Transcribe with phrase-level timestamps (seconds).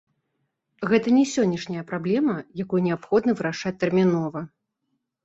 [0.91, 4.39] Гэта не сённяшняя праблема, якую неабходна вырашаць тэрмінова.